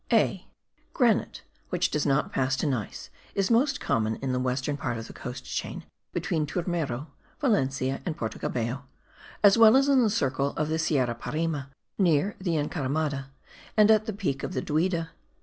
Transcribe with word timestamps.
(a) 0.11 0.47
GRANITE 0.93 1.43
which 1.69 1.91
does 1.91 2.07
not 2.07 2.31
pass 2.31 2.55
to 2.55 2.65
gneiss 2.65 3.11
is 3.35 3.51
most 3.51 3.79
common 3.79 4.15
in 4.15 4.31
the 4.31 4.39
western 4.39 4.75
part 4.75 4.97
of 4.97 5.05
the 5.05 5.13
coast 5.13 5.45
chain 5.45 5.83
between 6.11 6.47
Turmero, 6.47 7.05
Valencia 7.39 8.01
and 8.03 8.17
Porto 8.17 8.39
Cabello, 8.39 8.85
as 9.43 9.59
well 9.59 9.77
as 9.77 9.87
in 9.89 10.01
the 10.01 10.09
circle 10.09 10.55
of 10.57 10.69
the 10.69 10.79
Sierra 10.79 11.13
Parime, 11.13 11.65
near 11.99 12.35
the 12.41 12.55
Encaramada, 12.57 13.27
and 13.77 13.91
at 13.91 14.07
the 14.07 14.13
Peak 14.13 14.41
of 14.41 14.53
Duida. 14.65 15.09